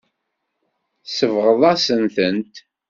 [1.07, 2.55] Tsebɣeḍ-as-tent.